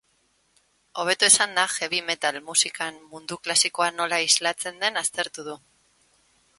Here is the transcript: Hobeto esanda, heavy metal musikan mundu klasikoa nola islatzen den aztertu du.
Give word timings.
Hobeto 1.01 1.27
esanda, 1.31 1.65
heavy 1.75 1.99
metal 2.09 2.41
musikan 2.47 2.99
mundu 3.13 3.39
klasikoa 3.45 3.93
nola 4.01 4.23
islatzen 4.31 4.83
den 4.85 5.03
aztertu 5.07 5.49
du. 5.53 5.61